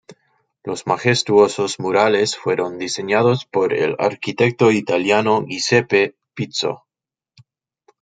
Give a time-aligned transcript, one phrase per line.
[0.63, 6.87] Los majestuosos murales fueron diseñados por el arquitecto italiano Giuseppe Pizzo.